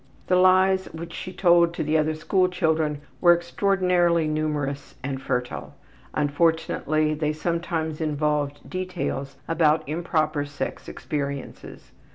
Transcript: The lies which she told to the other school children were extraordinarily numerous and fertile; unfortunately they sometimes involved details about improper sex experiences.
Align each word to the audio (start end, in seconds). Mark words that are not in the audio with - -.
The 0.25 0.35
lies 0.35 0.87
which 0.95 1.13
she 1.13 1.31
told 1.31 1.75
to 1.75 1.83
the 1.83 1.95
other 1.95 2.15
school 2.15 2.49
children 2.49 3.01
were 3.21 3.33
extraordinarily 3.35 4.27
numerous 4.27 4.95
and 5.03 5.21
fertile; 5.21 5.75
unfortunately 6.15 7.13
they 7.13 7.33
sometimes 7.33 8.01
involved 8.01 8.67
details 8.67 9.35
about 9.47 9.87
improper 9.87 10.43
sex 10.43 10.87
experiences. 10.87 11.91